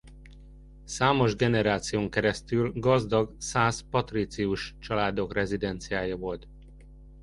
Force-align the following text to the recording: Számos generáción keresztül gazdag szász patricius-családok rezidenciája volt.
Számos 0.83 1.35
generáción 1.35 2.09
keresztül 2.09 2.71
gazdag 2.75 3.35
szász 3.37 3.81
patricius-családok 3.89 5.33
rezidenciája 5.33 6.15
volt. 6.15 6.47